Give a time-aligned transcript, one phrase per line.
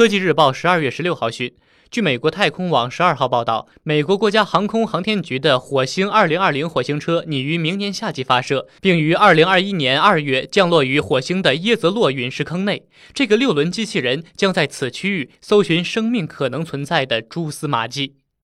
[0.00, 1.52] 科技日报十二月十六号讯
[1.90, 12.88] 据美国太空网十二号报道美国国家航空航天局的火星二零二零火星车拟于明年夏季发射并于二零二一年二月降落于火星的耶泽洛陨石坑内。
[13.12, 18.14] 这个六轮机器人将在此区域搜寻生命可能存在的蛛丝马迹。